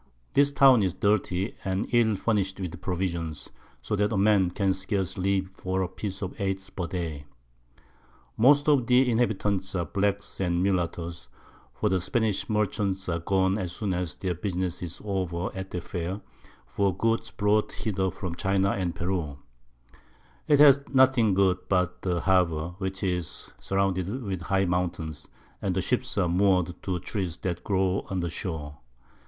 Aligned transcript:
This 0.33 0.51
Town 0.51 0.81
is 0.81 0.95
dirty, 0.95 1.53
and 1.63 1.85
ill 1.93 2.15
furnish'd 2.15 2.59
with 2.59 2.81
Provisions, 2.81 3.51
so 3.83 3.95
that 3.95 4.11
a 4.11 4.17
Man 4.17 4.49
can 4.49 4.73
scarce 4.73 5.15
live 5.15 5.51
for 5.53 5.83
a 5.83 5.87
Piece 5.87 6.23
of 6.23 6.33
Eight 6.41 6.75
per 6.75 6.87
Day. 6.87 7.25
Most 8.35 8.67
of 8.67 8.87
the 8.87 9.07
Inhabitants 9.07 9.75
are 9.75 9.85
Blacks 9.85 10.39
and 10.39 10.63
Mullattoes, 10.63 11.27
for 11.75 11.89
the 11.89 12.01
Spanish 12.01 12.49
Merchants 12.49 13.07
are 13.09 13.19
gone 13.19 13.59
as 13.59 13.73
soon 13.73 13.93
as 13.93 14.15
their 14.15 14.33
Business 14.33 14.81
is 14.81 14.99
over 15.05 15.53
at 15.55 15.69
the 15.69 15.79
Fair, 15.79 16.19
for 16.65 16.97
Goods 16.97 17.29
brought 17.29 17.71
hither 17.71 18.09
from 18.09 18.33
China 18.33 18.71
and 18.71 18.95
Peru. 18.95 19.37
It 20.47 20.57
has 20.59 20.79
nothing 20.91 21.35
good 21.35 21.59
but 21.69 22.01
the 22.01 22.21
Harbour, 22.21 22.73
which 22.79 23.03
is 23.03 23.51
surrounded 23.59 24.23
with 24.23 24.41
High 24.41 24.65
Mountains, 24.65 25.27
and 25.61 25.75
the 25.75 25.81
Ships 25.83 26.17
are 26.17 26.27
moar'd 26.27 26.81
to 26.81 26.99
Trees 27.01 27.37
that 27.43 27.63
grow 27.63 28.07
on 28.09 28.21
the 28.21 28.31
Shore. 28.31 28.79